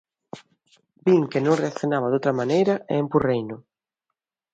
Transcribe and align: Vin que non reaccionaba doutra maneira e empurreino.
Vin 1.07 1.23
que 1.31 1.39
non 1.45 1.59
reaccionaba 1.63 2.11
doutra 2.11 2.37
maneira 2.39 2.73
e 2.91 2.93
empurreino. 3.03 3.57